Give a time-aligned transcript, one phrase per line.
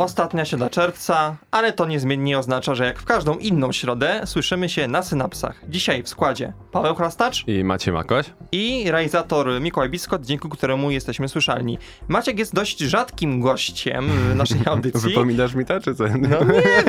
[0.00, 4.88] Ostatnia środa czerwca, ale to niezmiennie oznacza, że jak w każdą inną środę słyszymy się
[4.88, 5.60] na synapsach.
[5.68, 8.26] Dzisiaj w składzie Paweł Chrastacz I Maciej Makoś.
[8.52, 11.78] i realizator Mikołaj Biskot, dzięki któremu jesteśmy słyszalni.
[12.08, 15.00] Maciek jest dość rzadkim gościem w naszej audycji.
[15.10, 16.04] Wypominasz mi to, czy co?
[16.04, 16.38] No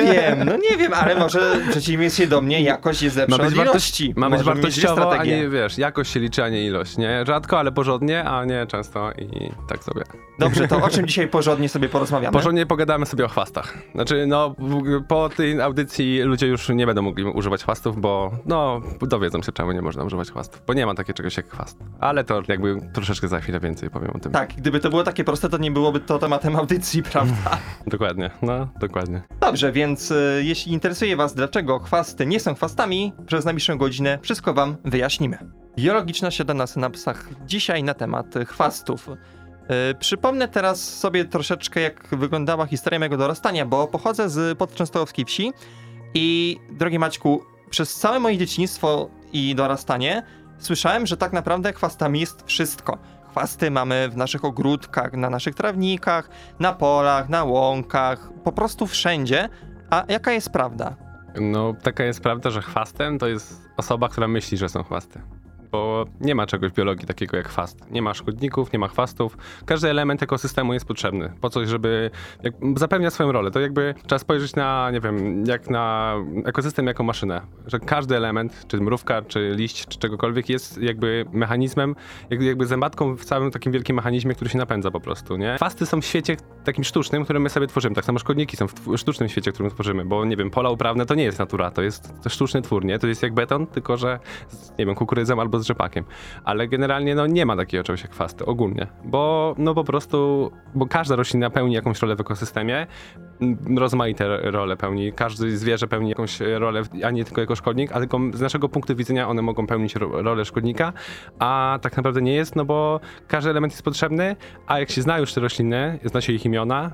[0.04, 3.52] nie wiem, no nie wiem, ale może w przeciwieństwie do mnie jakość jest lepsza od
[3.52, 4.14] ilości.
[4.16, 7.24] ma być Możemy mieć wartościowo, a nie, wiesz, jakość się liczy, a nie ilość, nie?
[7.26, 10.02] Rzadko, ale porządnie, a nie często i tak sobie.
[10.38, 12.32] Dobrze, to o czym dzisiaj porządnie sobie porozmawiamy?
[12.32, 13.78] Porządnie pogadamy sobie o chwastach.
[13.94, 14.54] Znaczy, no,
[15.08, 19.72] po tej audycji ludzie już nie będą mogli używać chwastów, bo, no, dowiedzą się, czemu
[19.72, 21.78] nie można używać chwastów, bo nie ma takiego czegoś jak chwast.
[22.00, 24.32] Ale to jakby troszeczkę za chwilę więcej powiem o tym.
[24.32, 27.58] Tak, gdyby to było takie proste, to nie byłoby to tematem audycji, prawda?
[27.86, 29.22] Dokładnie, no, dokładnie.
[29.40, 34.54] Dobrze, więc y, jeśli interesuje Was, dlaczego chwasty nie są chwastami, przez najbliższą godzinę wszystko
[34.54, 35.38] Wam wyjaśnimy.
[35.76, 39.08] Biologiczna siada na synapsach dzisiaj na temat chwastów.
[39.90, 45.52] Y, przypomnę teraz sobie troszeczkę, jak wyglądała historia mojego dorastania, bo pochodzę z podczęstochowskiej wsi
[46.14, 50.22] i, drogi Maćku, przez całe moje dzieciństwo i dorastanie
[50.58, 52.98] słyszałem, że tak naprawdę chwastami jest wszystko.
[53.30, 56.28] Chwasty mamy w naszych ogródkach, na naszych trawnikach,
[56.60, 59.48] na polach, na łąkach, po prostu wszędzie.
[59.90, 60.96] A jaka jest prawda?
[61.40, 65.20] No, taka jest prawda, że chwastem to jest osoba, która myśli, że są chwasty.
[65.72, 67.90] Bo nie ma czegoś w biologii takiego jak chwast.
[67.90, 69.36] Nie ma szkodników, nie ma chwastów.
[69.66, 71.32] Każdy element ekosystemu jest potrzebny.
[71.40, 72.10] Po coś, żeby
[72.42, 73.50] jak, zapewnia swoją rolę.
[73.50, 77.40] To jakby trzeba spojrzeć na, nie wiem, jak na ekosystem jako maszynę.
[77.66, 81.94] Że każdy element, czy mrówka, czy liść, czy czegokolwiek jest jakby mechanizmem,
[82.30, 85.54] jakby, zębatką w całym takim wielkim mechanizmie, który się napędza po prostu, nie?
[85.56, 87.94] Chwasty są w świecie takim sztucznym, który my sobie tworzymy.
[87.94, 91.14] Tak samo szkodniki są w sztucznym świecie, którym tworzymy, bo nie wiem, pola uprawne to
[91.14, 92.98] nie jest natura, to jest to sztuczny twór, nie?
[92.98, 94.18] To jest jak beton, tylko że
[94.48, 96.04] z, nie wiem, kukurydzą albo z rzepakiem.
[96.44, 100.86] Ale generalnie no nie ma takiego czegoś jak chwasty ogólnie, bo no po prostu, bo
[100.86, 102.86] każda roślina pełni jakąś rolę w ekosystemie,
[103.40, 107.92] m, rozmaite ro- role pełni, każdy zwierzę pełni jakąś rolę, a nie tylko jako szkodnik,
[107.92, 110.92] a tylko z naszego punktu widzenia one mogą pełnić ro- rolę szkodnika,
[111.38, 114.36] a tak naprawdę nie jest, no bo każdy element jest potrzebny,
[114.66, 116.90] a jak się zna już te rośliny, zna się ich imiona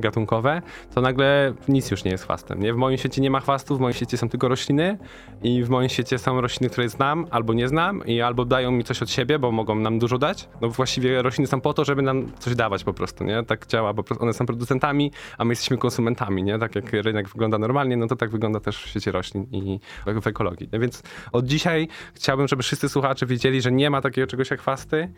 [0.00, 0.62] gatunkowe,
[0.94, 2.60] to nagle nic już nie jest chwastem.
[2.60, 2.74] Nie?
[2.74, 4.98] W moim świecie nie ma chwastów, w moim świecie są tylko rośliny
[5.42, 8.84] i w moim świecie są rośliny, które znam albo nie znam i albo dają mi
[8.84, 10.48] coś od siebie, bo mogą nam dużo dać.
[10.60, 13.42] No właściwie rośliny są po to, żeby nam coś dawać po prostu, nie?
[13.42, 16.58] Tak działa, prostu one są producentami, a my jesteśmy konsumentami, nie?
[16.58, 19.80] Tak jak rynek wygląda normalnie, no to tak wygląda też w świecie roślin i
[20.22, 20.68] w ekologii.
[20.72, 20.78] Nie?
[20.78, 21.02] Więc
[21.32, 25.12] od dzisiaj chciałbym, żeby wszyscy słuchacze wiedzieli, że nie ma takiego czegoś jak chwasty,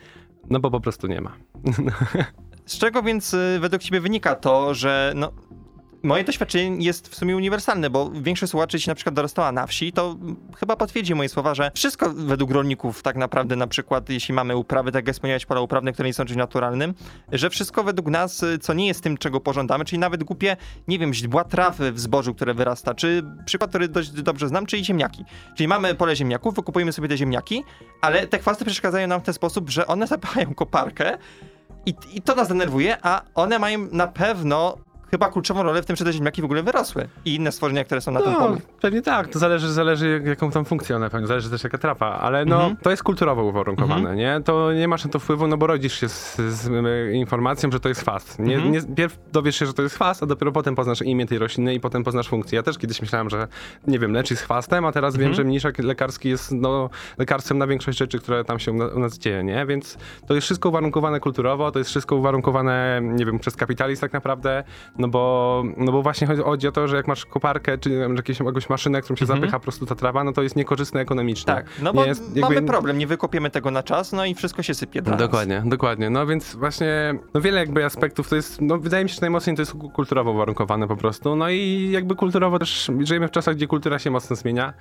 [0.50, 1.32] no bo po prostu nie ma.
[2.66, 5.32] Z czego więc y, według Ciebie wynika to, że no,
[6.04, 9.92] moje doświadczenie jest w sumie uniwersalne, bo większość słuchaczy, jeśli na przykład dorastała na wsi,
[9.92, 10.16] to
[10.56, 14.92] chyba potwierdzi moje słowa, że wszystko według rolników tak naprawdę, na przykład jeśli mamy uprawy,
[14.92, 16.94] tak jak wspomniałeś, pola uprawne, które nie są czymś naturalnym,
[17.32, 20.56] że wszystko według nas, y, co nie jest tym, czego pożądamy, czyli nawet głupie,
[20.88, 24.84] nie wiem, źdźbła trawy w zbożu, które wyrasta, czy przykład, który dość dobrze znam, czyli
[24.84, 25.25] ziemniaki.
[25.56, 27.64] Czyli mamy pole ziemniaków, wykupujemy sobie te ziemniaki,
[28.00, 31.19] ale te chwasty przeszkadzają nam w ten sposób, że one zapychają koparkę,
[31.86, 34.78] i, I to nas denerwuje, a one mają na pewno
[35.14, 37.08] chyba kluczową rolę w tym, że te ziemniaki w ogóle wyrosły.
[37.25, 38.56] I inne stworzenia, które są na tym No, polu.
[38.80, 42.06] pewnie tak, to zależy, zależy jak- jaką tam funkcję one pełnią, zależy też jaka trapa,
[42.06, 42.76] ale no, Mhm.
[42.76, 44.41] to jest kulturowo uwarunkowane, nie?
[44.44, 46.70] To nie masz na to wpływu, no bo rodzisz się z, z
[47.14, 48.38] informacją, że to jest chwast.
[48.38, 48.72] Nie, Mhm.
[48.72, 51.75] nie, pierw dowiesz się, że to jest chwast, a dopiero potem poznasz imię tej rośliny
[51.75, 52.56] i potem poznasz funkcję.
[52.56, 53.48] Ja też kiedyś myślałem, że,
[53.86, 57.66] nie wiem, leczy z chwastem, a teraz wiem, że mniszek lekarski jest, no, lekarstwem na
[57.66, 59.66] większość rzeczy, które tam się u nas dzieje, nie?
[59.66, 64.12] Więc to jest wszystko uwarunkowane kulturowo, to jest wszystko uwarunkowane, nie wiem, przez kapitalizm tak
[64.12, 64.64] naprawdę,
[64.98, 68.17] no bo, no bo właśnie chodzi, chodzi o to, że jak masz koparkę, czy wiem,
[68.17, 71.55] jakieś, jakąś maszynę, którą się zapycha po prostu ta trawa, no to jest niekorzystne ekonomicznie.
[71.55, 74.62] Tak, no bo jest, mamy jakby- problem, nie wykopiemy tego na czas, no i wszystko
[74.62, 75.20] się sypie dla nas.
[75.20, 76.11] Dokładnie, dokładnie.
[76.11, 79.56] No więc właśnie, no wiele jakby aspektów to jest, no wydaje mi się, że najmocniej
[79.56, 81.37] to jest ku- kulturowo uwarunkowane po prostu.
[81.37, 84.73] No i jakby kulturowo też żyjemy w czasach, gdzie kultura się mocno zmienia,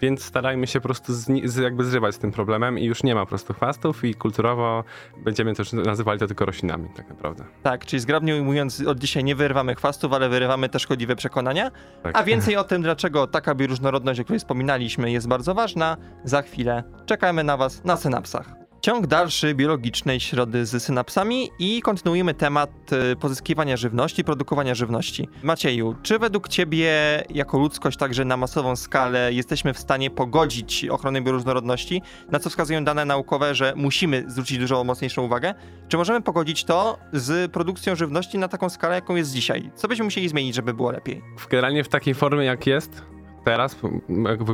[0.00, 3.14] więc starajmy się po prostu zni- z, jakby zrywać z tym problemem i już nie
[3.14, 4.84] ma po prostu chwastów i kulturowo
[5.24, 7.44] będziemy też nazywali to tylko roślinami tak naprawdę.
[7.62, 9.34] Tak, czyli zgrabnie ujmując, od dzisiaj nie
[9.72, 11.70] wyrywamy chwastów, ale wyrywamy te szkodliwe przekonania.
[12.02, 12.18] Tak.
[12.18, 16.82] A więcej o tym, dlaczego taka bioróżnorodność, o której wspominaliśmy, jest bardzo ważna, za chwilę.
[17.06, 18.61] Czekamy na Was na synapsach.
[18.82, 22.70] Ciąg dalszy biologicznej środy z synapsami i kontynuujemy temat
[23.12, 25.28] y, pozyskiwania żywności, produkowania żywności.
[25.42, 26.90] Macieju, czy według ciebie
[27.30, 32.84] jako ludzkość także na masową skalę jesteśmy w stanie pogodzić ochronę bioróżnorodności, na co wskazują
[32.84, 35.54] dane naukowe, że musimy zwrócić dużo mocniejszą uwagę?
[35.88, 39.70] Czy możemy pogodzić to z produkcją żywności na taką skalę, jaką jest dzisiaj?
[39.74, 41.22] Co byśmy musieli zmienić, żeby było lepiej?
[41.50, 43.02] Generalnie w takiej formie jak jest
[43.44, 43.76] teraz,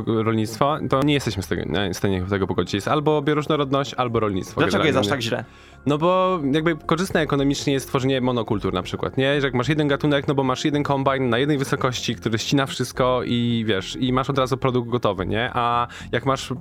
[0.05, 2.73] rolnictwo, to nie jesteśmy z tego, nie, w stanie tego pogodzić.
[2.73, 4.61] Jest albo bioróżnorodność, albo rolnictwo.
[4.61, 5.45] Dlaczego jest aż tak źle?
[5.85, 9.41] No bo jakby korzystne ekonomicznie jest tworzenie monokultur na przykład, nie?
[9.41, 12.65] Że jak masz jeden gatunek, no bo masz jeden kombajn na jednej wysokości, który ścina
[12.65, 15.51] wszystko i wiesz, i masz od razu produkt gotowy, nie?
[15.53, 16.55] A jak masz e,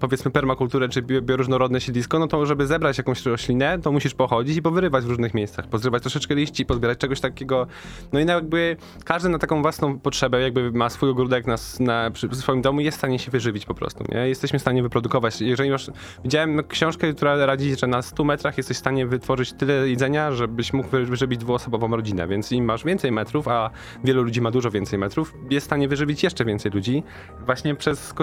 [0.00, 4.56] powiedzmy permakulturę czy bio- bioróżnorodne siedlisko, no to żeby zebrać jakąś roślinę, to musisz pochodzić
[4.56, 7.66] i powyrywać w różnych miejscach, pozrywać troszeczkę liści, pozbierać czegoś takiego.
[8.12, 12.28] No i jakby każdy na taką własną potrzebę, jakby ma swój ogródek na, na, przy
[12.32, 14.28] swoim domu, jest w stanie się wyżywić po prostu, nie?
[14.28, 15.40] Jesteśmy w stanie wyprodukować.
[15.40, 15.90] Jeżeli masz,
[16.24, 20.72] widziałem książkę, która radzi, że na 100 metrach jesteś w stanie wytworzyć tyle jedzenia, żebyś
[20.72, 23.70] mógł wy- wyżywić dwuosobową rodzinę, więc im masz więcej metrów, a
[24.04, 27.02] wielu ludzi ma dużo więcej metrów, jest w stanie wyżywić jeszcze więcej ludzi
[27.46, 28.14] właśnie przez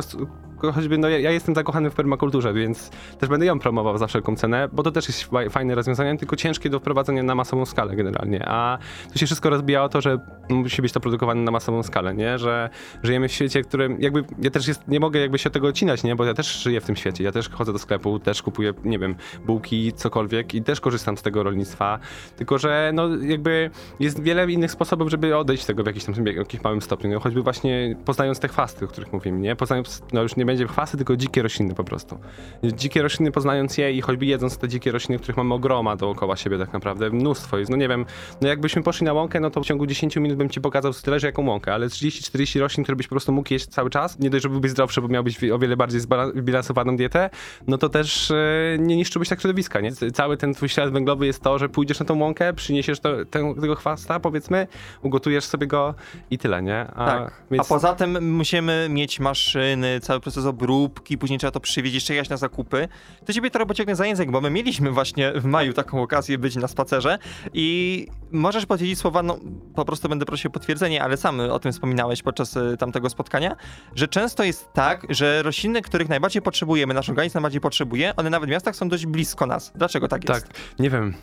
[0.61, 4.35] choćby, no ja, ja jestem zakochany w permakulturze, więc też będę ją promował za wszelką
[4.35, 7.95] cenę, bo to też jest fa- fajne rozwiązanie, tylko ciężkie do wprowadzenia na masową skalę
[7.95, 8.77] generalnie, a
[9.13, 10.17] tu się wszystko rozbija o to, że
[10.49, 12.69] musi być to produkowane na masową skalę, nie, że
[13.03, 16.15] żyjemy w świecie, którym jakby ja też jest, nie mogę jakby się tego odcinać, nie,
[16.15, 18.99] bo ja też żyję w tym świecie, ja też chodzę do sklepu, też kupuję, nie
[18.99, 19.15] wiem,
[19.45, 21.99] bułki, cokolwiek i też korzystam z tego rolnictwa,
[22.35, 23.69] tylko że no jakby
[23.99, 27.19] jest wiele innych sposobów, żeby odejść z tego w jakimś tam jakimś małym stopniu, no,
[27.19, 30.97] choćby właśnie poznając te chwasty, o których mówimy, nie, poznając, no już nie będzie chwasty,
[30.97, 32.19] tylko dzikie rośliny po prostu.
[32.63, 36.57] Dzikie rośliny poznając je i choćby jedząc te dzikie rośliny, których mamy ogroma dookoła siebie
[36.57, 38.05] tak naprawdę, mnóstwo jest, no nie wiem,
[38.41, 41.19] no jakbyśmy poszli na łąkę, no to w ciągu 10 minut bym ci pokazał tyle,
[41.19, 44.29] że jaką łąkę, ale 30-40 roślin, które byś po prostu mógł jeść cały czas, nie
[44.29, 46.01] dość, że byłbyś zdrowszy, bo miałbyś o wiele bardziej
[46.35, 47.29] zbilansowaną dietę,
[47.67, 48.35] no to też e,
[48.79, 49.91] nie niszczyłbyś tak środowiska, nie?
[50.13, 53.61] Cały ten twój ślad węglowy jest to, że pójdziesz na tą łąkę, przyniesiesz to, tę-
[53.61, 54.67] tego chwasta, powiedzmy,
[55.01, 55.93] ugotujesz sobie go
[56.31, 56.79] i tyle, nie?
[56.95, 57.41] A, Tak.
[57.59, 62.29] A poza tym musimy mieć maszyny, cały proces obróbki, później trzeba to przywieźć, jeszcze jechać
[62.29, 62.87] na zakupy.
[63.25, 66.55] To ciebie trochę pociągnę za język, bo my mieliśmy właśnie w maju taką okazję być
[66.55, 67.17] na spacerze
[67.53, 69.39] i możesz powiedzieć słowa, no
[69.75, 73.55] po prostu będę prosił o potwierdzenie, ale sam o tym wspominałeś podczas y, tamtego spotkania,
[73.95, 78.49] że często jest tak, że rośliny, których najbardziej potrzebujemy, nasz organizm najbardziej potrzebuje, one nawet
[78.49, 79.71] w miastach są dość blisko nas.
[79.75, 80.47] Dlaczego tak jest?
[80.47, 81.13] Tak, nie wiem.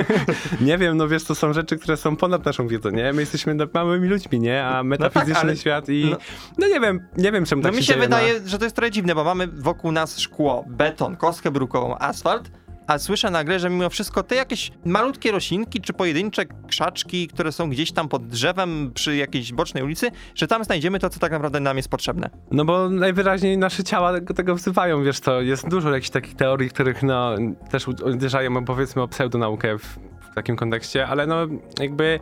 [0.60, 3.12] nie wiem, no wiesz, to są rzeczy, które są ponad naszą wiedzą, nie?
[3.12, 4.64] My jesteśmy na- małymi ludźmi, nie?
[4.64, 6.08] A metafizyczny ale- świat i...
[6.10, 6.16] no-
[6.58, 8.76] No, nie wiem, nie wiem czemu No tak mi się dzieje, wydaje, że to jest
[8.76, 12.50] trochę dziwne, bo mamy wokół nas szkło, beton, kostkę brukową, asfalt,
[12.86, 17.70] a słyszę nagle, że mimo wszystko te jakieś malutkie roślinki czy pojedyncze krzaczki, które są
[17.70, 21.60] gdzieś tam pod drzewem przy jakiejś bocznej ulicy, że tam znajdziemy to, co tak naprawdę
[21.60, 22.30] nam jest potrzebne.
[22.50, 26.70] No bo najwyraźniej nasze ciała tego, tego wzywają, wiesz co, jest dużo jakichś takich teorii,
[26.70, 27.34] których no
[27.70, 29.98] też uderzają powiedzmy o pseudonaukę w,
[30.30, 31.36] w takim kontekście, ale no
[31.80, 32.20] jakby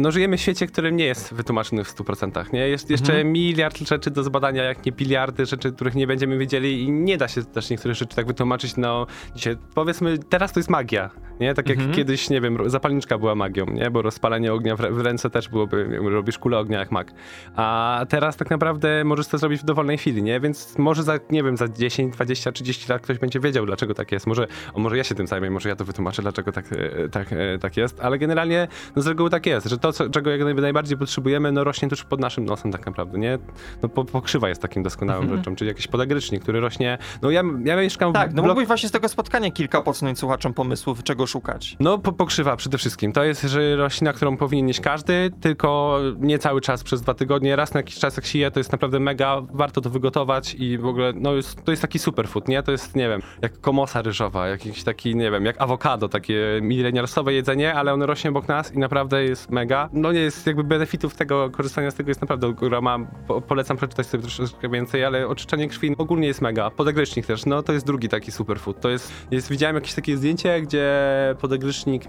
[0.00, 2.68] no żyjemy w świecie, którym nie jest wytłumaczony w 100%, nie?
[2.68, 6.90] Jest jeszcze miliard rzeczy do zbadania, jak nie biliardy rzeczy, których nie będziemy wiedzieli i
[6.90, 11.10] nie da się też niektórych rzeczy tak wytłumaczyć, no dzisiaj powiedzmy, teraz to jest magia,
[11.40, 11.54] nie?
[11.54, 13.90] Tak jak kiedyś, nie wiem, zapalniczka była magią, nie?
[13.90, 17.12] Bo rozpalenie ognia w, w ręce też byłoby, robisz kulę ognia jak mag.
[17.56, 20.40] A teraz tak naprawdę możesz to zrobić w dowolnej chwili, nie?
[20.40, 24.12] Więc może za, nie wiem, za 10, 20, 30 lat ktoś będzie wiedział, dlaczego tak
[24.12, 24.26] jest.
[24.26, 27.32] Może, o, może ja się tym zajmę, może ja to wytłumaczę, dlaczego tak, e, tak,
[27.32, 30.40] e, tak jest, ale generalnie no z reguły tak jest, że to, co, czego jak
[30.40, 33.38] naj- najbardziej potrzebujemy, no rośnie tuż pod naszym nosem tak naprawdę, nie?
[33.82, 37.76] No po, pokrzywa jest takim doskonałym rzeczą, czyli jakiś podagrycznik, który rośnie, no ja, ja
[37.76, 41.26] mieszkam Tak, w no blok- mógłbyś właśnie z tego spotkania kilka podsunąć słuchaczom pomysłów, czego
[41.26, 41.76] szukać.
[41.80, 43.12] no, po, pokrzywa przede wszystkim.
[43.12, 47.56] To jest że roślina, którą powinien jeść każdy, tylko nie cały czas przez dwa tygodnie.
[47.56, 50.86] Raz na jakiś czas jak sije, to jest naprawdę mega, warto to wygotować i w
[50.86, 52.62] ogóle, no jest, to jest taki superfood, nie?
[52.62, 57.32] To jest, nie wiem, jak komosa ryżowa, jakiś taki, nie wiem, jak awokado, takie milenialsowe
[57.32, 59.79] jedzenie, ale ono rośnie obok nas i naprawdę jest mega.
[59.92, 62.98] No nie jest jakby benefitów tego, korzystania z tego jest naprawdę ogroma.
[63.26, 66.70] Po, polecam przeczytać sobie troszeczkę więcej, ale oczyszczanie krwi ogólnie jest mega.
[66.70, 68.80] Podagrycznik też, no to jest drugi taki superfood.
[68.80, 70.90] To jest, jest widziałem jakieś takie zdjęcie, gdzie
[71.40, 72.08] podagrycznik, y,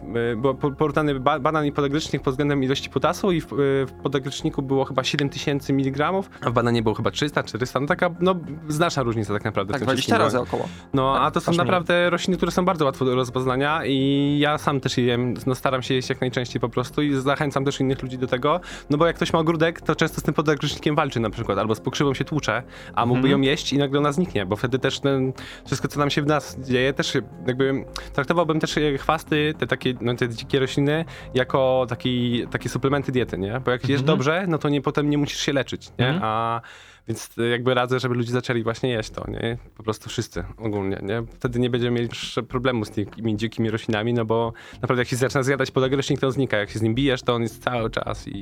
[0.60, 4.86] po- porównany ba, banan i podagrycznik pod względem ilości potasu i w, y, w było
[4.86, 6.12] chyba 7000 mg,
[6.42, 8.36] a w bananie było chyba 300, 400, no taka, no
[8.68, 9.72] znaczna różnica tak naprawdę.
[9.74, 10.68] Tak, tym 20 wszystkim razy około.
[10.94, 11.66] No, Tak, a to są aż mniej.
[11.66, 15.56] naprawdę rośliny, które są bardzo łatwo do rozpoznania i ja sam też je jem, no
[15.56, 18.98] staram się jeść jak najczęściej po prostu i zachęcam też innych ludzi do tego, no
[18.98, 21.80] bo jak ktoś ma ogródek, to często z tym podagrycznikiem walczy na przykład, albo z
[21.80, 22.64] pokrzywą się tłucze,
[22.96, 23.32] a mógłby Mhm.
[23.44, 25.34] ją jeść i nagle ona zniknie, bo wtedy też ten,
[25.66, 27.14] wszystko, co nam się w nas dzieje, też
[27.48, 33.38] jakby traktowałbym też chwasty, te takie, no, te dzikie rośliny, jako taki, takie suplementy diety,
[33.38, 33.62] nie?
[33.66, 34.06] Bo jak jesz Mhm.
[34.18, 36.06] dobrze, no to nie, potem nie musisz się leczyć, nie?
[36.08, 36.24] Mhm.
[36.24, 36.62] A
[37.08, 39.58] Więc y, jakby radzę, żeby ludzie zaczęli właśnie jeść to, nie?
[39.78, 41.24] Po prostu wszyscy ogólnie, nie?
[41.34, 42.10] Wtedy nie będziemy mieli
[42.50, 46.28] problemu z tymi dzikimi roślinami, no bo naprawdę jak się zaczyna zjadać podległy roślin, to
[46.28, 46.58] on znika.
[46.58, 48.38] Jak się z nim bijesz, to on jest cały czas i,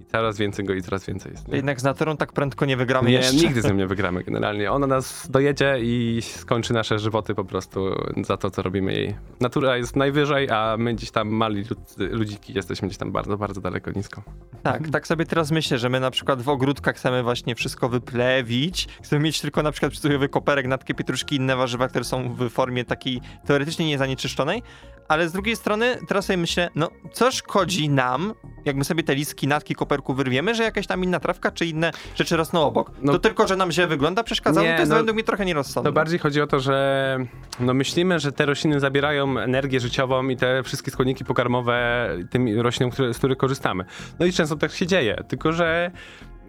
[0.00, 1.48] i coraz więcej go i coraz więcej jest.
[1.48, 1.56] Nie?
[1.56, 3.36] Jednak z naturą tak prędko nie wygramy Nie, jeszcze.
[3.36, 4.72] nigdy z nią nie wygramy generalnie.
[4.72, 9.16] Ona nas dojedzie i skończy nasze żywoty po prostu za to, co robimy jej.
[9.40, 13.60] Natura jest najwyżej, a my gdzieś tam mali lud, ludziki jesteśmy gdzieś tam bardzo, bardzo
[13.60, 14.22] daleko nisko.
[14.62, 18.88] Tak, tak sobie teraz myślę, że my na przykład w ogródkach chcemy właśnie wszystko wyplewić,
[19.02, 22.84] chcemy mieć tylko na przykład przysłowiowy koperek, natkę pietruszki, inne warzywa, które są w formie
[22.84, 24.62] takiej teoretycznie niezanieczyszczonej,
[25.08, 28.34] ale z drugiej strony teraz sobie myślę, no co szkodzi nam,
[28.64, 31.90] jak my sobie te listki, natki, koperku wyrwiemy, że jakaś tam inna trawka czy inne
[32.14, 32.92] rzeczy rosną obok.
[33.02, 35.44] No- to tylko, że nam źle wygląda przeszkadzało, Nie, to jest no- według mnie trochę
[35.44, 35.90] nierozsądne.
[35.90, 37.18] To bardziej chodzi o to, że
[37.60, 42.90] no myślimy, że te rośliny zabierają energię życiową i te wszystkie składniki pokarmowe tym roślinom,
[42.90, 43.84] które, z których korzystamy.
[44.18, 45.90] No i często tak się dzieje, tylko że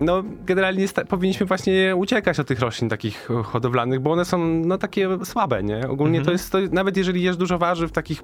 [0.01, 5.10] no, generalnie powinniśmy właśnie uciekać od tych roślin takich hodowlanych, bo one są no takie
[5.24, 5.89] słabe, nie?
[5.89, 8.24] Ogólnie to jest, to, nawet jeżeli jesz dużo warzyw takich,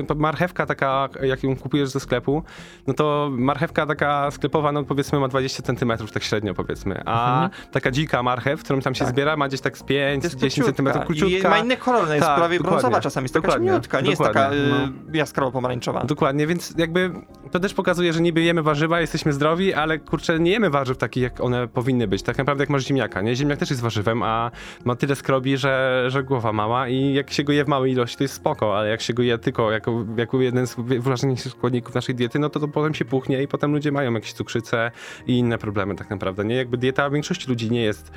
[0.00, 2.42] y, to, marchewka taka, jak ją kupujesz ze sklepu,
[2.86, 7.90] no to marchewka taka sklepowa, no powiedzmy ma 20 centymetrów tak średnio powiedzmy, a taka
[7.90, 9.14] dzika marchew, którą tam się Tak.
[9.14, 11.48] zbiera, ma gdzieś tak z 5, To jest 10 centymetrów króciutka.
[11.48, 12.80] I ma inny kolor, ona jest Tak, prawie dokładnie.
[12.80, 16.04] brązowa czasami, jest taka Dokładnie, ciemniutka, nie jest taka dokładnie, y, jaskrawo-pomarańczowa.
[16.06, 17.10] Dokładnie, więc jakby
[17.50, 21.22] to też pokazuje, że niby jemy warzywa, jesteśmy zdrowi, ale kurczę, nie jemy warzyw takich,
[21.22, 22.22] jak one powinny być.
[22.22, 23.36] Tak naprawdę jak masz ziemniaka, nie?
[23.36, 24.50] Ziemniak też jest warzywem, a
[24.84, 28.16] ma tyle skrobi, że, że głowa mała i jak się go je w małej ilości,
[28.16, 31.94] to jest spoko, ale jak się go je tylko jako, jako jeden z ważniejszych składników
[31.94, 34.90] naszej diety, no to, to potem się puchnie i potem ludzie mają jakieś cukrzycę
[35.26, 36.54] i inne problemy tak naprawdę, nie?
[36.54, 38.12] Jakby dieta większości ludzi nie jest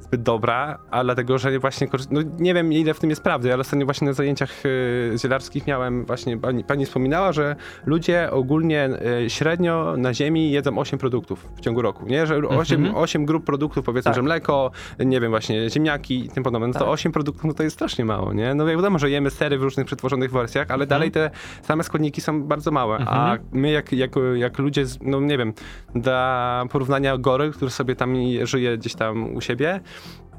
[0.00, 3.60] zbyt dobra, a dlatego, że właśnie, no nie wiem ile w tym jest prawdy, ale
[3.60, 8.88] ostatnio właśnie na zajęciach y, zielarskich miałem właśnie, pani, pani wspominała, że ludzie ogólnie
[9.24, 12.26] y, średnio na ziemi jedzą 8 produktów w ciągu roku, nie?
[12.26, 14.16] Że 8, 8 grup produktów, powiedzmy, Tak.
[14.16, 16.88] że mleko, nie wiem, właśnie ziemniaki i tym podobne, no to Tak.
[16.88, 18.54] 8 produktów no to jest strasznie mało, nie?
[18.54, 21.30] No wiadomo, że jemy sery w różnych przetworzonych wersjach, ale dalej te
[21.62, 25.52] same składniki są bardzo małe, a my jak, jak, jak ludzie, no nie wiem,
[25.94, 29.80] dla porównania goryl, który sobie tam żyje gdzieś tam u siebie,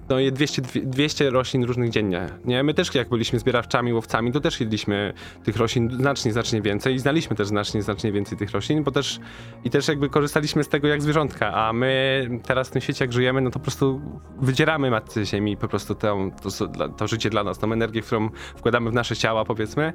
[0.09, 2.29] no je 200, 200 roślin różnych dziennie.
[2.45, 2.63] Nie?
[2.63, 6.99] My też jak byliśmy zbierawczami, łowcami, to też jedliśmy tych roślin znacznie, znacznie więcej i
[6.99, 9.19] znaliśmy też znacznie, znacznie więcej tych roślin, bo też
[9.63, 13.13] i też jakby korzystaliśmy z tego jak zwierzątka, a my teraz w tym świecie jak
[13.13, 14.01] żyjemy, no to po prostu
[14.39, 18.89] wydzieramy matce ziemi po prostu to, to, to życie dla nas, tą energię, którą wkładamy
[18.89, 19.93] w nasze ciała powiedzmy,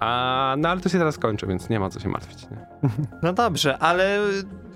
[0.00, 2.50] a no ale to się teraz kończy, więc nie ma co się martwić.
[2.50, 2.88] Nie?
[3.22, 4.20] No dobrze, ale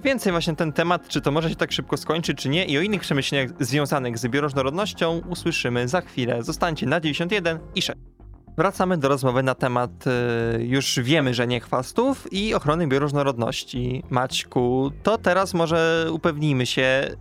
[0.07, 2.81] więcej właśnie ten temat, czy to może się tak szybko skończyć, czy nie i o
[2.81, 6.43] innych przemyśleniach związanych z bioróżnorodnością usłyszymy za chwilę.
[6.43, 7.99] Zostańcie na 91 i 6.
[8.57, 14.03] Wracamy do rozmowy na temat, y, już wiemy, że nie chwastów i ochrony bioróżnorodności.
[14.11, 17.17] Maćku, to teraz może upewnijmy się,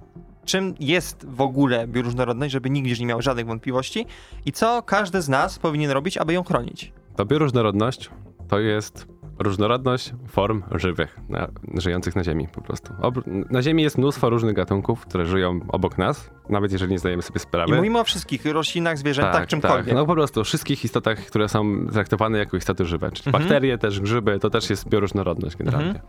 [0.46, 4.06] czym jest w ogóle bioróżnorodność, żeby nikt nie miał żadnych wątpliwości
[4.46, 6.94] i co każdy z nas powinien robić, aby ją chronić.
[7.28, 8.10] Bioróżnorodność
[8.48, 9.08] to jest
[9.40, 12.94] różnorodność form żywych, na, żyjących na Ziemi po prostu.
[13.02, 17.22] Ob- na Ziemi jest mnóstwo różnych gatunków, które żyją obok nas, nawet jeżeli nie zdajemy
[17.24, 17.72] sobie sprawy.
[17.72, 19.86] I mówimy o wszystkich roślinach, zwierzętach, czymkolwiek.
[19.86, 23.12] Tak, no po prostu o wszystkich istotach, które są traktowane jako istoty żywe.
[23.12, 23.44] Czyli Mhm.
[23.44, 25.88] bakterie, też grzyby, to też jest bioróżnorodność generalnie.
[25.90, 26.06] Mhm.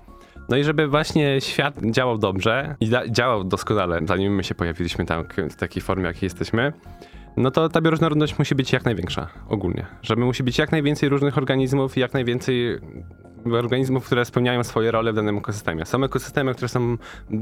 [0.48, 5.24] No i żeby właśnie świat działał dobrze i działał doskonale, zanim my się pojawiliśmy tam
[5.50, 6.72] w takiej formie, jakiej jesteśmy,
[7.36, 9.86] no to ta bioróżnorodność musi być jak największa ogólnie.
[10.02, 12.80] Żeby musi być jak najwięcej różnych organizmów i jak najwięcej
[13.54, 15.86] organizmów, które spełniają swoje role w danym ekosystemie.
[15.86, 16.96] Są ekosystemy, które są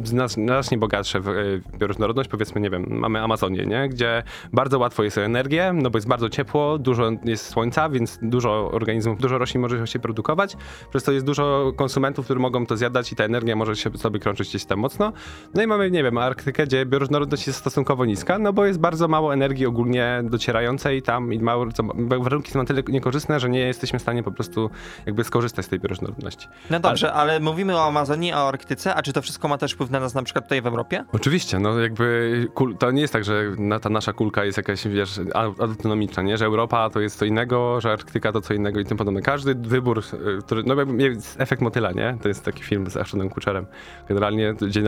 [0.04, 3.88] zna- znacznie bogatsze w, e, w bioróżnorodność, powiedzmy, nie wiem, mamy Amazonię, nie?
[3.88, 4.22] gdzie
[4.52, 9.18] bardzo łatwo jest energię, no bo jest bardzo ciepło, dużo jest słońca, więc dużo organizmów,
[9.20, 10.56] dużo roślin może się produkować,
[10.90, 14.20] przez to jest dużo konsumentów, którzy mogą to zjadać i ta energia może się sobie
[14.20, 15.12] krążyć gdzieś tam mocno.
[15.54, 19.08] No i mamy, nie wiem, Arktykę, gdzie bioróżnorodność jest stosunkowo niska, no bo jest bardzo
[19.08, 19.83] mało energii ogólnie
[20.22, 21.82] docierającej tam i mało, co,
[22.18, 24.70] warunki są na tyle niekorzystne, że nie jesteśmy w stanie po prostu
[25.06, 26.48] jakby skorzystać z tej bioróżnorodności.
[26.70, 29.90] No dobrze, ale mówimy o Amazonii, o Arktyce, a czy to wszystko ma też wpływ
[29.90, 31.04] na nas na przykład tutaj w Europie?
[31.12, 34.88] Oczywiście, no jakby kul, to nie jest tak, że na, ta nasza kulka jest jakaś,
[34.88, 36.36] wiesz, au- autonomiczna, nie?
[36.36, 39.22] Że Europa to jest co innego, że Arktyka to co innego i tym podobne.
[39.22, 40.02] Każdy wybór, y,
[40.42, 42.16] który, no jest efekt motyla, nie?
[42.22, 43.66] To jest taki film z Ashtonem Kutcherem.
[44.08, 44.82] Generalnie, gdzie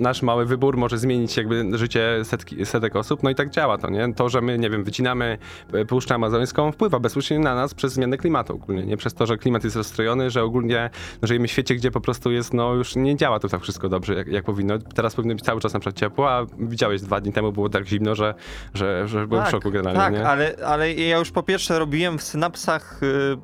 [0.00, 3.90] nasz mały wybór może zmienić jakby życie setki, setek osób, no i tak działa to,
[3.90, 4.14] nie?
[4.14, 5.38] To, że my, nie wiem, wycinamy
[5.72, 8.96] e, Puszczę Amazońską wpływa bezpośrednio na nas przez zmianę klimatu ogólnie, nie?
[8.96, 10.90] Przez to, że klimat jest rozstrojony, że ogólnie
[11.22, 13.88] no, żyjemy w świecie, gdzie po prostu jest, no już nie działa to tak wszystko
[13.88, 14.78] dobrze, jak, jak powinno.
[14.78, 17.86] Teraz powinno być cały czas na przykład ciepło, a widziałeś dwa dni temu było tak
[17.86, 18.34] zimno, że,
[18.74, 20.28] że, że byłem w szoku generalnie, tak, nie?
[20.28, 23.36] ale, ale ja już po pierwsze robiłem w synapsach y,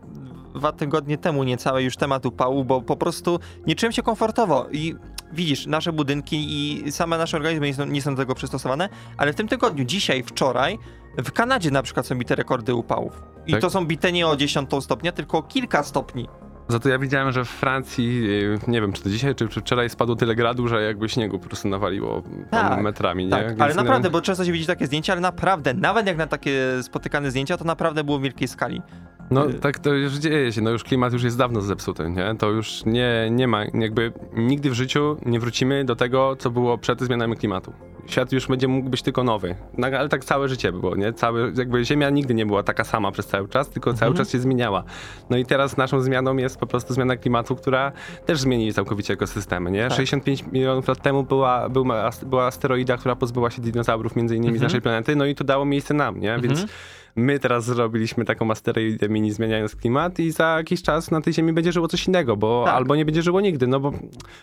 [0.55, 4.95] dwa tygodnie temu niecałe już temat upału, bo po prostu nie czułem się komfortowo i
[5.33, 9.33] widzisz, nasze budynki i same nasze organizmy nie są, nie są do tego przystosowane, ale
[9.33, 10.79] w tym tygodniu, dzisiaj, wczoraj,
[11.19, 13.23] w Kanadzie na przykład są bite rekordy upałów.
[13.47, 13.61] I Tak.
[13.61, 16.29] to są bite nie o 10 stopnia, tylko o kilka stopni.
[16.71, 19.61] Za to ja widziałem, że w Francji, yy, nie wiem czy to dzisiaj, czy, czy
[19.61, 23.31] wczoraj spadło tyle gradu, że jakby śniegu po prostu nawaliło Tak, metrami, nie?
[23.31, 26.17] Tak, Więc, ale no, naprawdę, bo często się widzi takie zdjęcia, ale naprawdę, nawet jak
[26.17, 28.83] na takie spotykane zdjęcia, to naprawdę było w wielkiej skali.
[29.31, 32.35] No Y- tak to już dzieje się, no już klimat już jest dawno zepsuty, nie?
[32.39, 36.79] To już nie, nie ma, jakby nigdy w życiu nie wrócimy do tego, co było
[36.79, 37.73] przed zmianami klimatu.
[38.07, 41.13] Świat już będzie mógł być tylko nowy, no, ale tak całe życie było, nie?
[41.13, 44.17] Całe, jakby Ziemia nigdy nie była taka sama przez cały czas, tylko cały Mhm.
[44.25, 44.85] czas się zmieniała.
[45.31, 47.93] No i teraz naszą zmianą jest po prostu zmiana klimatu, która
[48.27, 49.89] też zmieni całkowicie ekosystemy, nie?
[49.89, 49.97] Tak.
[49.97, 54.57] 65 milionów lat temu była, była, była asteroida, która pozbyła się dinozaurów między innymi z
[54.57, 54.69] Mhm.
[54.69, 56.39] naszej planety, no i to dało miejsce nam, nie?
[56.43, 56.69] Więc Mhm.
[57.17, 61.53] My teraz zrobiliśmy taką asteroidę mini zmieniając klimat i za jakiś czas na tej Ziemi
[61.53, 62.75] będzie żyło coś innego, bo Tak.
[62.75, 63.93] albo nie będzie żyło nigdy, no bo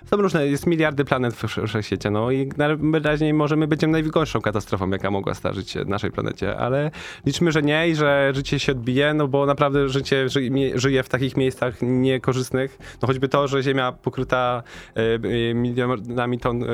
[0.05, 4.41] są różne, jest miliardy planet w wsz- wszechświecie, no i najwyraźniej może my będziemy najgorszą
[4.41, 6.91] katastrofą, jaka mogła zdarzyć się naszej planecie, ale
[7.25, 10.41] liczmy, że nie i że życie się odbije, no bo naprawdę życie ży,
[10.75, 14.63] żyje w takich miejscach niekorzystnych, no choćby to, że Ziemia pokryta
[14.95, 16.67] e, milionami ton e,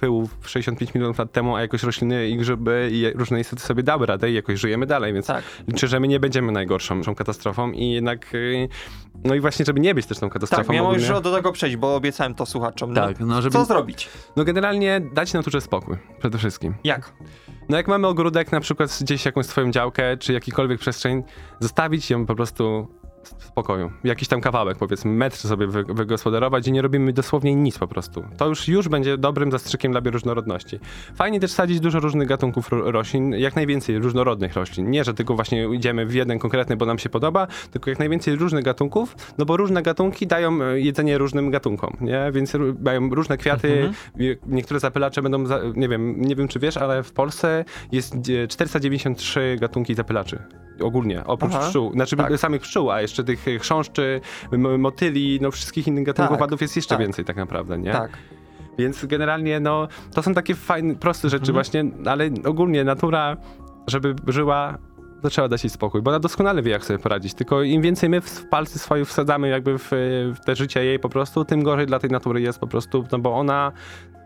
[0.00, 4.06] pyłu 65 milionów lat temu, a jakoś rośliny i grzyby i różne istoty sobie dały
[4.06, 5.68] radę i jakoś żyjemy dalej, więc Tak.
[5.68, 8.68] liczę, że my nie będziemy najgorszą tą katastrofą i jednak, y,
[9.24, 10.62] no i właśnie, żeby nie być też tą katastrofą.
[10.62, 12.92] Tak, miałem ogólnie- już do tego przejść, bo obiecałem to słuchaczom.
[12.92, 13.52] No, Tak, no żeby...
[13.52, 14.08] Co zrobić?
[14.36, 16.74] No generalnie dać naturze spokój, przede wszystkim.
[16.84, 17.12] Jak?
[17.68, 21.22] No jak mamy ogródek, na przykład gdzieś jakąś swoją działkę, czy jakikolwiek przestrzeń,
[21.60, 22.88] zostawić ją po prostu
[23.38, 23.90] w spokoju.
[24.04, 28.24] Jakiś tam kawałek, powiedzmy, metr sobie wy, wygospodarować i nie robimy dosłownie nic po prostu.
[28.36, 30.80] To już, już będzie dobrym zastrzykiem dla bioróżnorodności.
[31.14, 34.90] Fajnie też sadzić dużo różnych gatunków ro, roślin, jak najwięcej różnorodnych roślin.
[34.90, 38.36] Nie, że tylko właśnie idziemy w jeden konkretny, bo nam się podoba, tylko jak najwięcej
[38.36, 42.30] różnych gatunków, no bo różne gatunki dają e, jedzenie różnym gatunkom, nie?
[42.32, 44.36] Więc mają różne kwiaty, Mhm.
[44.46, 48.48] Niektóre zapylacze będą, za, nie wiem, nie wiem czy wiesz, ale w Polsce jest e,
[48.48, 50.38] 493 gatunki zapylaczy.
[50.80, 51.92] Ogólnie, oprócz Aha, pszczół.
[51.92, 52.38] Znaczy tak.
[52.38, 54.20] samych pszczół, a jeszcze tych e, chrząszczy,
[54.78, 57.00] motyli, no wszystkich innych gatunków Tak, jest jeszcze tak.
[57.06, 57.92] więcej tak naprawdę, nie?
[57.92, 58.10] Tak.
[58.78, 61.54] Więc generalnie, no, to są takie fajne, proste rzeczy Mhm.
[61.54, 63.36] właśnie, ale ogólnie natura,
[63.86, 64.78] żeby żyła,
[65.22, 67.34] to trzeba dać jej spokój, bo ona doskonale wie, jak sobie poradzić.
[67.34, 69.90] Tylko im więcej my w palce swoje wsadzamy jakby w,
[70.34, 73.18] w te życie jej po prostu, tym gorzej dla tej natury jest po prostu, no
[73.18, 73.72] bo ona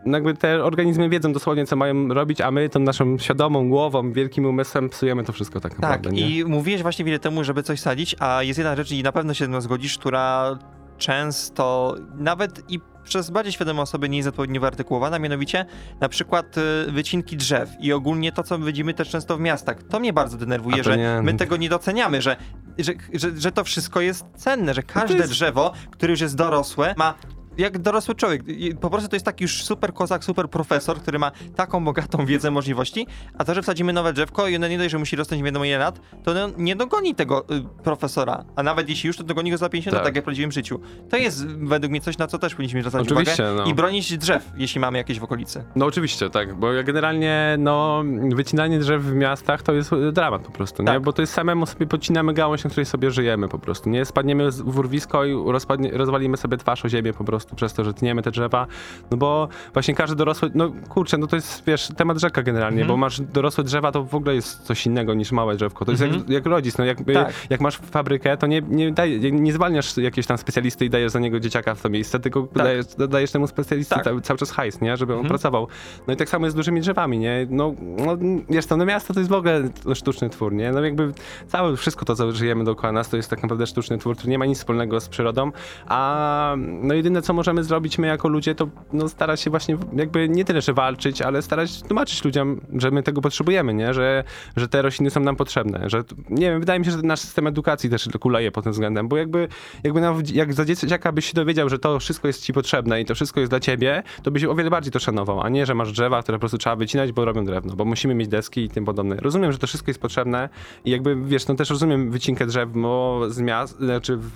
[0.05, 4.11] no jakby te organizmy wiedzą dosłownie, co mają robić, a my tą naszą świadomą głową,
[4.11, 6.29] wielkim umysłem psujemy to wszystko tak Tak, naprawdę, nie?
[6.29, 9.33] i mówiłeś właśnie chwilę temu, żeby coś sadzić, a jest jedna rzecz i na pewno
[9.33, 10.57] się ze mną zgodzisz, która
[10.97, 15.65] często nawet i przez bardziej świadome osoby nie jest odpowiednio wyartykułowana, mianowicie
[15.99, 19.83] na przykład y, wycinki drzew i ogólnie to, co widzimy też często w miastach.
[19.83, 22.35] To mnie bardzo denerwuje, że my tego nie doceniamy, że,
[22.77, 26.93] że, że, że to wszystko jest cenne, że każde jest- drzewo, które już jest dorosłe,
[26.97, 27.13] ma
[27.57, 28.41] jak dorosły człowiek.
[28.81, 32.51] Po prostu to jest taki już super kozak, super profesor, który ma taką bogatą wiedzę,
[32.51, 35.45] możliwości, a to, że wsadzimy nowe drzewko i ono nie dość, że musi rosnąć nie
[35.45, 38.45] wiadomo ile lat, to ono nie dogoni tego y, profesora.
[38.55, 40.09] A nawet jeśli już, to dogoni go za 50 lat, Tak.
[40.09, 40.79] tak jak w prawdziwym życiu.
[41.09, 43.65] To jest według mnie coś, na co też powinniśmy zwracać Oczywiście, uwagę no.
[43.65, 45.63] i bronić drzew, jeśli mamy jakieś w okolicy.
[45.75, 48.03] No oczywiście, tak, bo generalnie, no,
[48.35, 50.87] wycinanie drzew w miastach to jest e, dramat po prostu, nie?
[50.87, 51.01] Tak.
[51.01, 54.05] Bo to jest samemu sobie podcinamy gałąź, na której sobie żyjemy po prostu, nie?
[54.05, 57.93] Spadniemy w urwisko i rozpadnie, rozwalimy sobie twarz o ziemię po prostu przez to, że
[57.93, 58.67] tniemy te drzewa,
[59.11, 62.87] no bo właśnie każdy dorosły, no kurczę, no to jest, wiesz, temat rzeka generalnie, Mhm.
[62.87, 66.01] bo masz dorosłe drzewa, to w ogóle jest coś innego niż małe drzewko, to jest
[66.01, 66.31] jak, Mhm.
[66.31, 67.33] jak rodzic, no jakby, Tak.
[67.49, 71.19] jak masz fabrykę, to nie, nie, daj, nie zwalniasz jakiegoś tam specjalisty i dajesz za
[71.19, 74.03] niego dzieciaka w to miejsce, tylko dajesz, dajesz temu specjalisty Tak.
[74.03, 74.97] cały, cały czas hajs, nie?
[74.97, 75.29] Żeby on Mhm.
[75.29, 75.67] pracował.
[76.07, 77.47] No i tak samo jest z dużymi drzewami, nie?
[77.49, 77.73] No,
[78.05, 78.17] no
[78.49, 80.71] wiesz to, no miasto to jest w ogóle sztuczny twór, nie?
[80.71, 81.11] No jakby
[81.47, 84.37] całe, wszystko to, co żyjemy dookoła nas, to jest tak naprawdę sztuczny twór, który nie
[84.39, 85.51] ma nic wspólnego z przyrodą,
[85.87, 90.29] a no jedyne, co możemy zrobić my jako ludzie, to no starać się właśnie jakby
[90.29, 93.93] nie tyle, że walczyć, ale starać tłumaczyć ludziom, że my tego potrzebujemy, nie?
[93.93, 94.23] Że,
[94.55, 97.47] że te rośliny są nam potrzebne, że nie wiem, wydaje mi się, że nasz system
[97.47, 99.47] edukacji też kuleje pod tym względem, bo jakby,
[99.83, 103.05] jakby nam, jak za dzieciaka byś się dowiedział, że to wszystko jest ci potrzebne i
[103.05, 105.75] to wszystko jest dla ciebie, to byś o wiele bardziej to szanował, a nie, że
[105.75, 108.69] masz drzewa, które po prostu trzeba wycinać, bo robią drewno, bo musimy mieć deski i
[108.69, 109.15] tym podobne.
[109.15, 110.49] Rozumiem, że to wszystko jest potrzebne
[110.85, 114.31] i jakby, wiesz, no też rozumiem wycinkę drzew bo z miast, znaczy w,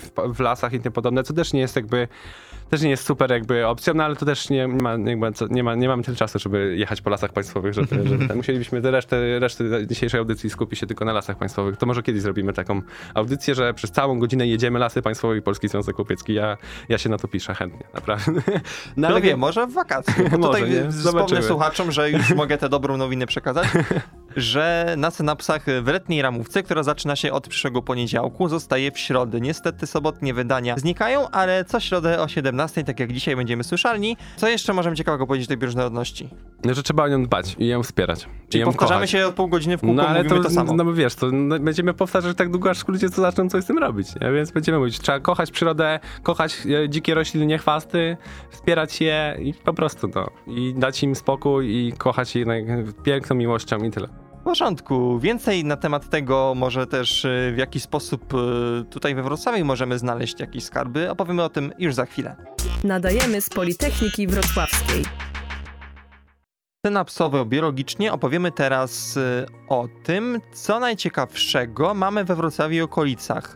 [0.00, 2.08] w, w lasach i tym podobne, co też nie jest jakby
[2.72, 5.46] też nie jest super jakby opcją, no ale to też nie, nie ma, jakby, co,
[5.46, 8.82] nie, ma, nie mamy tyle czasu, żeby jechać po lasach państwowych, żeby, żeby ten, musielibyśmy
[8.82, 11.76] te resztę, resztę dzisiejszej audycji skupić się tylko na lasach państwowych.
[11.76, 12.82] To może kiedyś zrobimy taką
[13.14, 16.34] audycję, że przez całą godzinę jedziemy lasy państwowe i Polski Związek Łowiecki.
[16.34, 16.56] Ja,
[16.88, 18.32] ja się na to piszę chętnie, naprawdę.
[18.96, 20.28] No, No wiem, może w wakacje.
[20.30, 20.92] Bo Może, tutaj nie?
[20.92, 23.68] wspomnę słuchaczom, że już mogę tę dobrą nowinę przekazać.
[24.36, 29.40] że na synapsach w letniej ramówce, która zaczyna się od przyszłego poniedziałku, zostaje w środę.
[29.40, 34.16] Niestety sobotnie wydania znikają, ale co środę o 17, tak jak dzisiaj będziemy słyszalni.
[34.36, 36.28] Co jeszcze możemy ciekawego powiedzieć o tej bioróżnorodności?
[36.64, 38.22] No, że trzeba o nią dbać i ją wspierać.
[38.22, 39.10] I Czyli ją powtarzamy kochać.
[39.10, 40.72] się od pół godziny w kółko, No ale to, to, samo.
[40.72, 43.66] no bo wiesz, to no, będziemy powtarzać tak długo, aż ludzie to zaczną coś z
[43.66, 44.32] tym robić, nie?
[44.32, 48.16] więc będziemy mówić, trzeba kochać przyrodę, kochać e, dzikie rośliny, chwasty,
[48.50, 52.46] wspierać je i po prostu no, i dać im spokój i kochać je
[53.02, 54.21] piękną miłością i tyle.
[54.42, 55.18] W porządku.
[55.18, 59.98] Więcej na temat tego, może też y, w jaki sposób y, tutaj we Wrocławiu możemy
[59.98, 62.36] znaleźć jakieś skarby, opowiemy o tym już za chwilę.
[62.84, 65.04] Nadajemy z Politechniki Wrocławskiej.
[66.86, 73.54] Synapsowo-biologicznie opowiemy teraz y, o tym, co najciekawszego mamy we Wrocławiu i okolicach.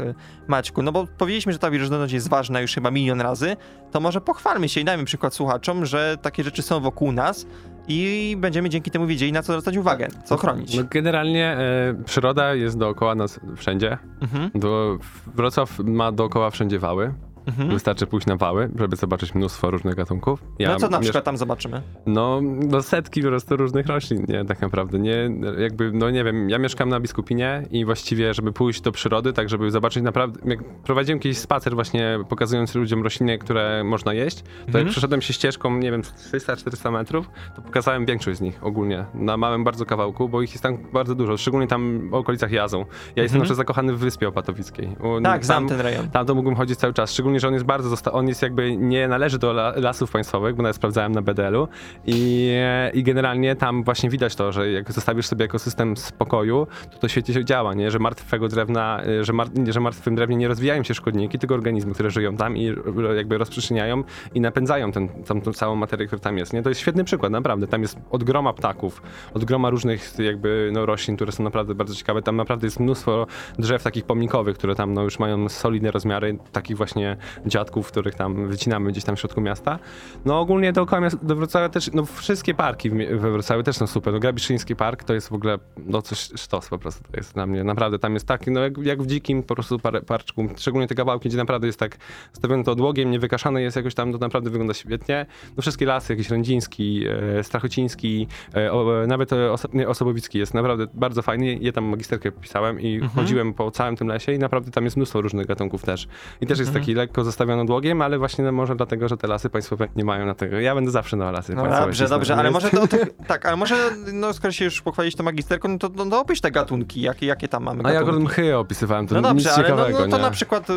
[0.49, 3.57] Maćku, no bo powiedzieliśmy, że ta bioróżnorodność jest ważna już chyba milion razy,
[3.93, 7.47] to może pochwalmy się i dajmy przykład słuchaczom, że takie rzeczy są wokół nas
[7.89, 10.75] i będziemy dzięki temu wiedzieli, na co zwracać uwagę, co chronić.
[10.77, 13.99] No, generalnie e, przyroda jest dookoła nas wszędzie.
[14.23, 14.99] Mhm, Do,
[15.35, 17.15] Wrocław ma dookoła wszędzie wały.
[17.47, 17.69] Mhm.
[17.71, 20.43] Wystarczy pójść na wały, żeby zobaczyć mnóstwo różnych gatunków.
[20.59, 21.83] Ja No co na przykład tam zobaczymy?
[22.07, 26.51] No, no setki po prostu różnych roślin, nie, tak naprawdę, nie, jakby, no nie wiem,
[26.51, 30.65] ja mieszkam na Biskupinie i właściwie, żeby pójść do przyrody, tak żeby zobaczyć naprawdę, jak
[30.65, 34.85] prowadziłem kiedyś spacer właśnie pokazując ludziom rośliny, które można jeść, to Mhm.
[34.85, 39.37] jak przeszedłem się ścieżką, nie wiem, 300-400 metrów, to pokazałem większość z nich ogólnie, na
[39.37, 42.85] małym bardzo kawałku, bo ich jest tam bardzo dużo, szczególnie tam w okolicach Jazą.
[43.17, 44.87] Ja jestem na przykład zakochany w Wyspie Opatowickiej.
[44.87, 45.23] Mhm.
[45.23, 46.11] Tak, znam tam- ten rejon.
[46.11, 49.09] tam to mógłbym chodzić cały czas, szczególnie, że on jest bardzo, on jest jakby, nie
[49.09, 51.69] należy do la- lasów państwowych, bo nawet sprawdzałem na BDL-u
[52.07, 52.53] i,
[52.95, 57.35] i generalnie tam właśnie widać to, że jak zostawisz sobie ekosystem spokoju, to to świetnie
[57.35, 57.91] się działa, nie?
[57.91, 61.95] Że martwego drewna, y, że, mar- że martwym drewnie nie rozwijają się szkodniki, tylko organizmy,
[61.95, 62.75] które żyją tam i
[63.17, 64.03] jakby rozprzestrzeniają
[64.35, 66.63] i napędzają ten, tam, tą całą materię, która tam jest, nie?
[66.63, 67.67] To jest świetny przykład, naprawdę.
[67.67, 69.03] Tam jest od groma ptaków,
[69.35, 72.23] od groma różnych jakby no, roślin, które są naprawdę bardzo ciekawe.
[72.23, 73.27] Tam naprawdę jest mnóstwo
[73.59, 78.49] drzew takich pomnikowych, które tam no, już mają solidne rozmiary, takich właśnie dziadków, których tam
[78.49, 79.79] wycinamy gdzieś tam w środku miasta.
[80.25, 84.13] No ogólnie dookoła miasta, do Wrocławia też, no wszystkie parki we Wrocławiu też są super.
[84.13, 87.47] No Grabiszyński Park to jest w ogóle, no coś sztos po prostu to jest dla
[87.47, 87.65] mnie.
[87.65, 90.95] Naprawdę tam jest taki, no jak, jak w dzikim po prostu par, parczku, szczególnie te
[90.95, 91.97] kawałki, gdzie naprawdę jest tak
[92.33, 95.27] stawione to odłogiem, niewykaszane jest jakoś tam, to naprawdę wygląda świetnie.
[95.57, 97.05] No wszystkie lasy, jakiś Rędziński,
[97.39, 101.59] e, Strachociński, e, o, e, nawet e, oso, nie, Osobowicki jest naprawdę bardzo fajny.
[101.61, 105.21] Ja tam magisterkę pisałem i chodziłem po całym tym lesie i naprawdę tam jest mnóstwo
[105.21, 106.09] różnych gatunków też.
[106.41, 109.51] I też jest taki lekko zostawiony odłogiem, ale właśnie no, może dlatego, że te lasy
[109.51, 110.61] państwowe nie mają na tego.
[110.61, 111.87] Ja będę zawsze na lasy No państwowe.
[111.87, 112.97] dobrze, dobrze, ale może to, to
[113.29, 113.77] tak, ale może,
[114.13, 117.27] no skoro się już pochwalić tą magisterką, no to, no, to opisz te gatunki, jakie,
[117.27, 118.11] jakie tam mamy A ja gatunki.
[118.11, 120.23] akurat mchy opisywałem, to No dobrze, nic ale no, ciekawego, no to nie?
[120.23, 120.75] na przykład, y,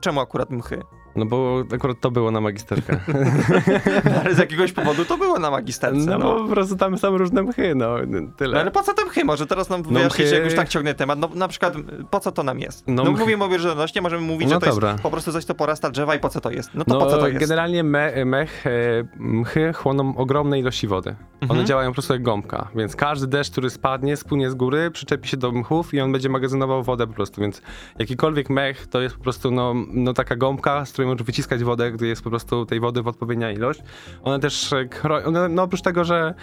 [0.00, 0.82] czemu akurat mchy?
[1.16, 2.96] No bo akurat to było na magisterkę.
[4.24, 6.24] ale z jakiegoś powodu to było na magisterce, No, no.
[6.34, 7.94] bo po prostu tam są różne mchy, no
[8.36, 8.54] tyle.
[8.54, 9.24] No ale po co te mchy?
[9.24, 11.18] Może teraz nam No wyjaśnić, mchy- jak już tak ciągnę temat.
[11.18, 11.74] No na przykład,
[12.10, 12.84] po co to nam jest?
[12.86, 14.90] No, No mchy- mówimy o bioróżnorodności, możemy mówić, No że to dobra.
[14.90, 16.70] jest po prostu coś, co porasta drzewa i po co to jest?
[16.74, 17.40] No to No, po co to jest?
[17.40, 18.70] generalnie me, mech, e,
[19.16, 21.14] mchy chłoną ogromne ilości wody.
[21.40, 21.50] Mhm.
[21.58, 25.28] One działają po prostu jak gąbka, więc każdy deszcz, który spadnie, spłynie z góry, przyczepi
[25.28, 27.62] się do mchów i on będzie magazynował wodę po prostu, więc
[27.98, 31.92] jakikolwiek mech to jest po prostu no, no taka gąbka, z której możesz wyciskać wodę,
[31.92, 33.80] gdy jest po prostu tej wody w odpowiednia ilość.
[34.22, 34.88] One też, e,
[35.48, 36.34] no oprócz tego, że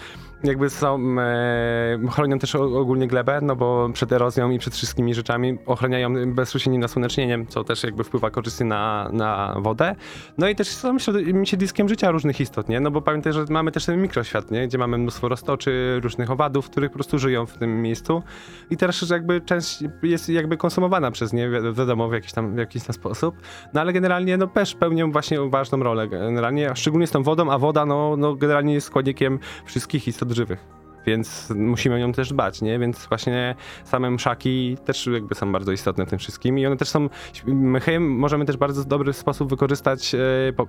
[0.44, 5.58] jakby są, e, chronią też ogólnie glebę, no bo przed erozją i przed wszystkimi rzeczami
[5.66, 9.94] ochraniają bezpośrednim nasłonecznieniem, co też jakby wpływa korzystnie na, na wodę.
[10.38, 12.80] No i też są środ- siedliskiem życia różnych istot, nie?
[12.80, 14.68] No bo pamiętaj, że mamy też ten mikroświat, nie?
[14.68, 18.22] Gdzie mamy mnóstwo roztoczy, różnych owadów, które po prostu żyją w tym miejscu
[18.70, 22.58] i też jakby część jest jakby konsumowana przez nie, wi- wiadomo, w jakiś tam, w
[22.58, 23.36] jakiś tam sposób.
[23.74, 27.58] No ale generalnie no też pełnią właśnie ważną rolę generalnie, szczególnie z tą wodą, a
[27.58, 30.80] woda no, no generalnie jest składnikiem wszystkich istot żywych.
[31.06, 32.78] Więc musimy o nią też dbać, nie?
[32.78, 36.88] Więc właśnie same mszaki też jakby są bardzo istotne w tym wszystkim i one też
[36.88, 37.08] są,
[37.46, 40.18] mchy możemy też bardzo dobry sposób wykorzystać, e,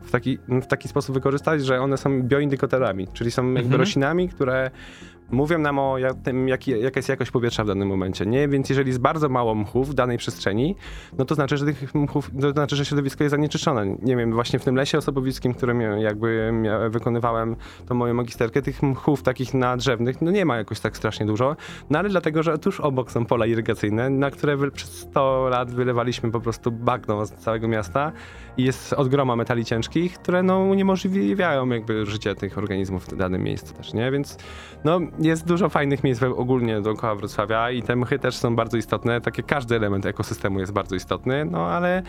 [0.01, 3.79] w taki, w taki sposób wykorzystać, że one są bioindykatorami, czyli są jakby Mhm.
[3.79, 4.71] roślinami, które
[5.31, 8.47] mówią nam o tym, jaki, jaka jest jakość powietrza w danym momencie, nie?
[8.47, 10.75] Więc jeżeli jest bardzo mało mchów w danej przestrzeni,
[11.17, 13.85] no to znaczy, że tych mchów, to znaczy, że środowisko jest zanieczyszczone.
[14.01, 16.51] Nie wiem, właśnie w tym lesie osobowickim, którym ja- jakby
[16.89, 17.55] wykonywałem
[17.87, 21.55] tą moją magisterkę, tych mchów takich nadrzewnych, no nie ma jakoś tak strasznie dużo,
[21.89, 26.31] no ale dlatego, że tuż obok są pola irygacyjne, na które przez 100 lat wylewaliśmy
[26.31, 28.11] po prostu bagno z całego miasta
[28.57, 33.43] i jest od groma metali ciężkich, które no uniemożliwiają jakby życie tych organizmów w danym
[33.43, 34.11] miejscu też, nie?
[34.11, 34.37] Więc
[34.83, 39.21] no jest dużo fajnych miejsc ogólnie dookoła Wrocławia i te mchy też są bardzo istotne,
[39.21, 42.03] tak jak każdy element ekosystemu jest bardzo istotny, no ale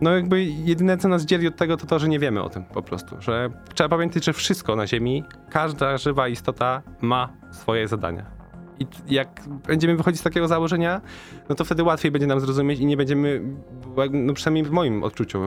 [0.00, 2.64] no jakby jedyne co nas dzieli od tego to to, że nie wiemy o tym
[2.64, 8.43] po prostu, że trzeba pamiętać, że wszystko na ziemi, każda żywa istota ma swoje zadania.
[8.80, 11.00] I jak będziemy wychodzić z takiego założenia,
[11.48, 13.42] no to wtedy łatwiej będzie nam zrozumieć i nie będziemy,
[14.12, 15.40] no przynajmniej w moim odczuciu,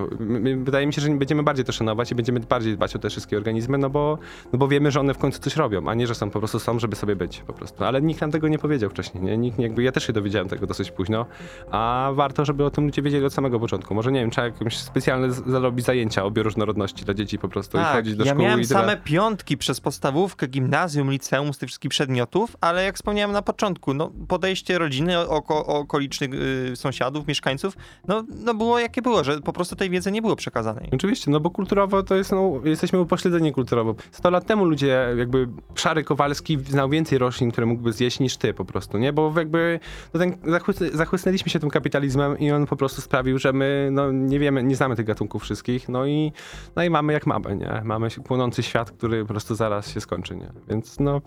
[0.64, 3.38] wydaje mi się, że będziemy bardziej to szanować i będziemy bardziej dbać o te wszystkie
[3.38, 4.18] organizmy, no bo,
[4.54, 6.60] no bo wiemy, że one w końcu coś robią, a nie, że są po prostu
[6.60, 7.84] są, żeby sobie być po prostu.
[7.84, 9.38] Ale nikt nam tego nie powiedział wcześniej, nie?
[9.38, 11.26] Nikt, jakby, ja też się dowiedziałem tego dosyć późno,
[11.72, 13.96] a warto, żeby o tym ludzie wiedzieli od samego początku.
[13.96, 17.78] Może nie wiem, trzeba jakieś specjalne z- zrobić zajęcia o bioróżnorodności dla dzieci po prostu
[17.78, 18.80] i chodzić do Tak, ja szkół miałem i tyle.
[18.80, 23.94] same piątki przez podstawówkę, gimnazjum, liceum z tych wszystkich przedmiotów, ale jak wspomniałem na początku,
[23.94, 27.78] no podejście rodziny, oko, okolicznych y, sąsiadów, mieszkańców,
[28.08, 30.90] no, no było jakie było, że po prostu tej wiedzy nie było przekazanej.
[30.94, 33.96] Oczywiście, no bo kulturowo to jest, no, jesteśmy upośledzeni kulturowo.
[34.12, 38.54] 100 lat temu ludzie, jakby Szary Kowalski znał więcej roślin, które mógłby zjeść niż ty
[38.54, 39.14] po prostu, nie?
[39.14, 39.80] Bo jakby
[40.14, 44.12] no ten, zachłysnę, zachłysnęliśmy się tym kapitalizmem i on po prostu sprawił, że my no,
[44.12, 46.32] nie wiemy, nie znamy tych gatunków wszystkich, no i,
[46.76, 47.82] no i mamy jak mamy, nie?
[47.84, 50.52] Mamy płonący świat, który po prostu zaraz się skończy, nie?
[50.68, 51.22] Więc no...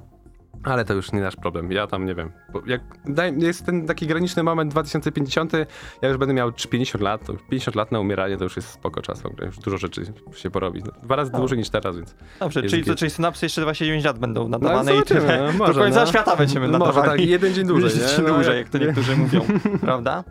[0.65, 1.73] Ale to już nie nasz problem.
[1.73, 2.33] Ja tam nie wiem.
[2.67, 5.53] Jak daj, jest ten taki graniczny moment 2050,
[6.03, 8.69] ja już będę miał 50 lat, to już 50 lat na umieranie to już jest
[8.69, 9.47] spoko czas w ogóle.
[9.47, 10.03] Już dużo rzeczy
[10.35, 10.83] się porobi.
[10.87, 11.39] No, Dwa razy No.
[11.39, 12.15] dłużej niż teraz, więc.
[12.41, 12.99] Dobrze, czyli, git.
[12.99, 15.43] czyli synapsy jeszcze 29 lat będą nadawane No, i tyle.
[15.47, 16.07] no, może, Do końca no.
[16.07, 17.23] świata będziemy Może nadawali.
[17.23, 19.41] tak, jeden dzień dłużej, Jeden dzień No, dłużej, jak- jak to niektórzy mówią,
[19.81, 20.25] prawda?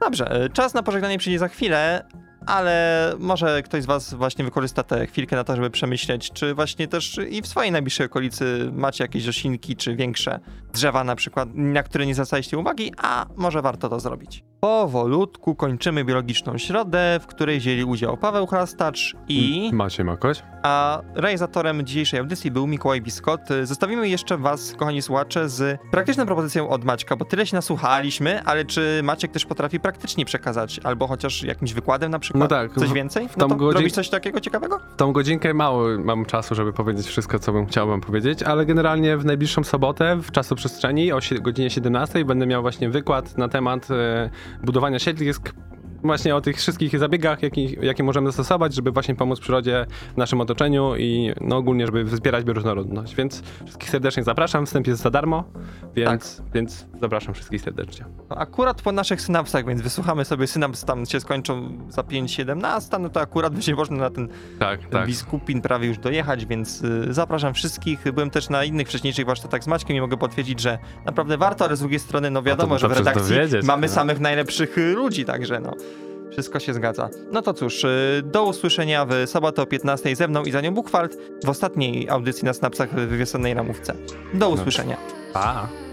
[0.00, 2.04] Dobrze, y, czas na pożegnanie przyjdzie za chwilę,
[2.46, 6.88] ale może ktoś z was właśnie wykorzysta tę chwilkę na to, żeby przemyśleć, czy właśnie
[6.88, 10.40] też i w swojej najbliższej okolicy macie jakieś roślinki, czy większe
[10.72, 14.44] drzewa na przykład, na które nie zwracaliście uwagi, a może warto to zrobić.
[14.64, 19.70] Powolutku kończymy biologiczną środę, w której wzięli udział Paweł Chrastacz i...
[19.72, 20.42] Macie Makoś?
[20.62, 23.40] A realizatorem dzisiejszej audycji był Mikołaj Biskot.
[23.62, 28.64] Zostawimy jeszcze was, kochani słuchacze, z praktyczną propozycją od Maćka, bo tyle się nasłuchaliśmy, ale
[28.64, 32.40] czy Maciek też potrafi praktycznie przekazać, albo chociaż jakimś wykładem na przykład?
[32.40, 33.28] No tak, Coś więcej?
[33.28, 34.78] w No to godzi- robisz coś takiego ciekawego?
[34.78, 38.66] W tą godzinkę mało mam czasu, żeby powiedzieć wszystko, co bym chciał wam powiedzieć, ale
[38.66, 43.48] generalnie w najbliższą sobotę w czasu przestrzeni o godzinie 17 będę miał właśnie wykład na
[43.48, 44.30] temat e,
[44.62, 45.52] budowania siedlisk.
[46.04, 50.40] Właśnie o tych wszystkich zabiegach, jakich, jakie możemy zastosować, żeby właśnie pomóc przyrodzie w naszym
[50.40, 53.14] otoczeniu i no, ogólnie, żeby wspierać bioróżnorodność.
[53.14, 54.66] Więc wszystkich serdecznie zapraszam.
[54.66, 55.44] Wstęp jest za darmo,
[55.94, 56.46] więc, Tak.
[56.54, 58.04] więc zapraszam wszystkich serdecznie.
[58.28, 63.20] Akurat po naszych synapsach, więc wysłuchamy sobie synaps, tam się skończą za 5.17, no to
[63.20, 65.06] akurat będzie można na ten Tak, ten tak.
[65.06, 68.12] biskupin prawie już dojechać, więc y, zapraszam wszystkich.
[68.12, 71.76] Byłem też na innych wcześniejszych warsztatach z Maćkiem i mogę potwierdzić, że naprawdę warto, ale
[71.76, 73.92] z drugiej strony, no wiadomo, że w redakcji mamy no.
[73.92, 75.72] samych najlepszych y, ludzi, także no.
[76.34, 77.10] Wszystko się zgadza.
[77.32, 80.74] No to cóż, y, do usłyszenia w sobotę o 15 ze mną i za nią
[80.74, 83.94] Buchwald w ostatniej audycji na Snapsach w wiosennej ramówce.
[84.34, 84.96] Do usłyszenia.
[85.32, 85.83] Pa!